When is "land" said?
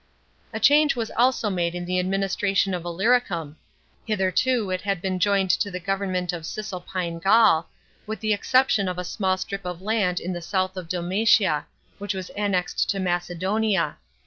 9.79-10.19